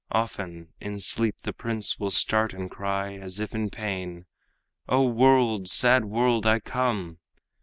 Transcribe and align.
Often 0.11 0.69
in 0.79 0.99
sleep 0.99 1.35
the 1.43 1.53
prince 1.53 1.99
will 1.99 2.09
start 2.09 2.53
and 2.55 2.71
cry 2.71 3.13
As 3.17 3.39
if 3.39 3.53
in 3.53 3.69
pain, 3.69 4.25
'O 4.89 5.07
world, 5.07 5.67
sad 5.67 6.05
world, 6.05 6.47
I 6.47 6.59
come!' 6.59 7.19